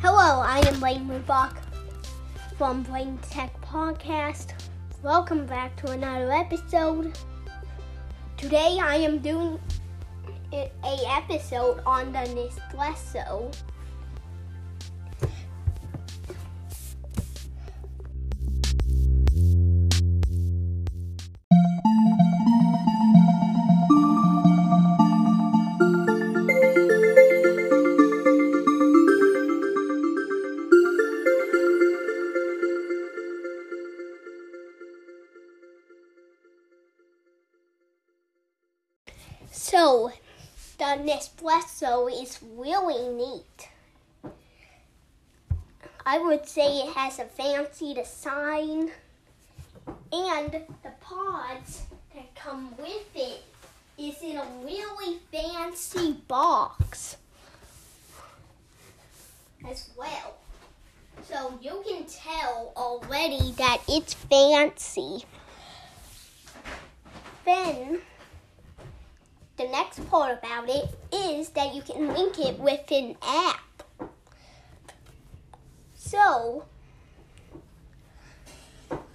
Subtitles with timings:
[0.00, 1.56] Hello, I am Blaine Rubach
[2.58, 4.52] from Blaine Tech Podcast.
[5.02, 7.18] Welcome back to another episode.
[8.36, 9.58] Today I am doing
[10.52, 13.50] a episode on the Nespresso.
[39.76, 40.10] So,
[40.78, 43.68] the Nespresso is really neat.
[46.06, 48.90] I would say it has a fancy design,
[50.10, 50.50] and
[50.82, 51.82] the pods
[52.14, 53.44] that come with it
[53.98, 57.18] is in a really fancy box
[59.70, 60.38] as well.
[61.28, 65.26] So you can tell already that it's fancy.
[67.44, 68.00] Then
[69.86, 73.84] next part about it is that you can link it with an app.
[75.94, 76.64] So,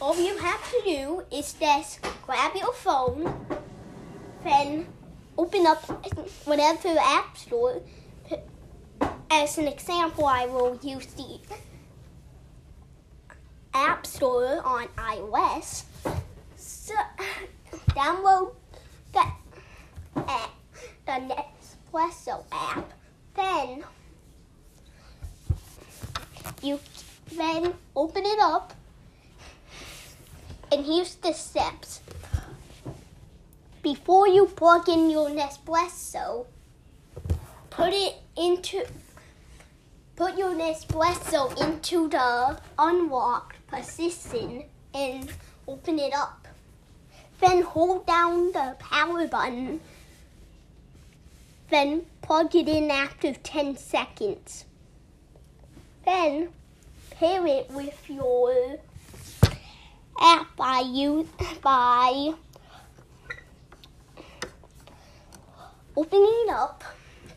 [0.00, 3.34] all you have to do is just grab your phone,
[4.44, 4.86] then
[5.36, 5.82] open up
[6.46, 7.82] whatever app store.
[9.32, 11.40] As an example, I will use the
[13.74, 15.84] App Store on iOS.
[16.54, 16.94] So,
[17.96, 18.54] download
[20.28, 20.50] app,
[21.06, 21.34] the
[21.92, 22.92] Nespresso app.
[23.34, 23.84] Then
[26.62, 26.78] you
[27.32, 28.74] then open it up,
[30.70, 32.00] and here's the steps.
[33.82, 36.46] Before you plug in your Nespresso,
[37.70, 38.84] put it into
[40.14, 44.64] put your Nespresso into the unlocked position
[44.94, 45.28] and
[45.66, 46.46] open it up.
[47.40, 49.80] Then hold down the power button
[51.72, 54.66] then plug it in after 10 seconds.
[56.04, 56.50] Then
[57.10, 58.78] pair it with your
[60.20, 61.26] app by use
[61.62, 62.34] by
[65.96, 66.84] opening it up.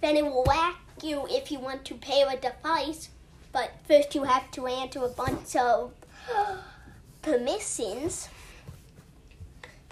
[0.01, 3.09] Then it will ask you if you want to pair a device,
[3.53, 5.94] but first you have to enter a bunch of
[7.22, 8.28] permissions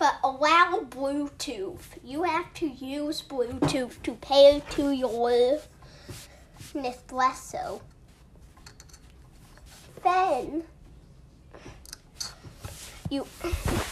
[0.04, 1.98] but allow Bluetooth.
[2.04, 5.62] You have to use Bluetooth to pair to your
[6.74, 7.80] Nespresso.
[10.04, 10.64] Then
[13.10, 13.26] you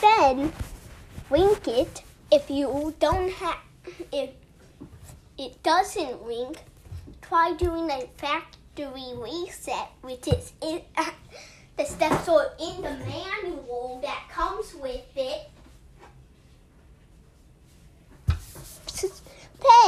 [0.02, 0.52] then
[1.30, 3.60] link it if you don't have
[4.12, 4.32] if
[5.38, 6.58] it doesn't link
[7.22, 11.10] try doing a factory reset which is in, uh,
[11.78, 15.06] the steps are in the manual that comes with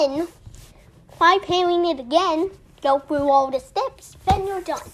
[0.07, 0.27] then
[1.17, 4.89] try pairing it again, go through all the steps, then you're done.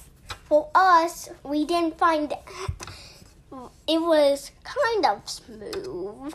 [0.46, 2.40] For us, we didn't find it,
[3.88, 6.34] it was kind of smooth.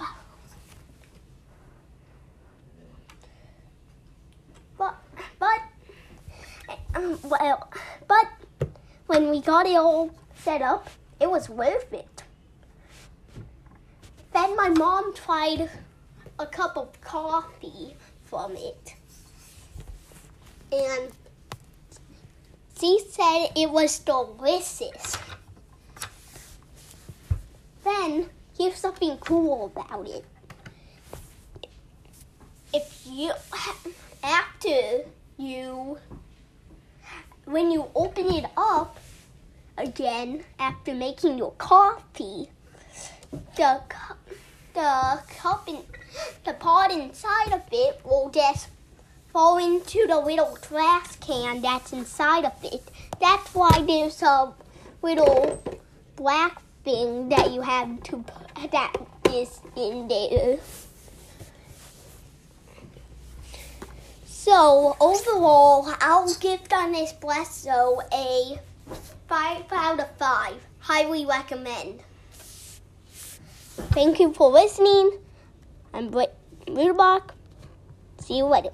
[4.77, 4.97] But,
[5.39, 5.61] but,
[6.95, 7.71] um, well,
[8.09, 8.29] but
[9.07, 10.89] when we got it all set up,
[11.21, 12.23] it was worth it.
[14.33, 15.71] Then my mom tried
[16.41, 17.95] a cup of coffee
[18.35, 18.97] from it.
[20.73, 21.13] And
[22.81, 25.17] she said it was delicious.
[27.85, 28.29] Then
[28.59, 30.25] here's something cool about it.
[32.73, 33.31] If you
[34.25, 35.05] after
[35.39, 35.99] you
[37.45, 38.99] when you open it up
[39.79, 42.49] again after making your coffee,
[43.55, 43.81] the
[44.75, 45.79] the cup in,
[46.45, 48.69] the pot inside of it will just
[49.33, 52.83] fall into the little trash can that's inside of it.
[53.21, 54.53] That's why there's a
[55.03, 55.63] little
[56.17, 58.25] black thing that you have to
[58.71, 58.95] that
[59.31, 60.59] is in there.
[64.27, 68.61] So overall, I'll give the Nespresso a
[69.27, 70.57] five out of five.
[70.81, 72.01] Highly recommend.
[73.75, 75.19] Thank you for listening.
[75.93, 76.31] I'm Blake
[76.69, 77.31] Rudbach.
[78.21, 78.71] See you later.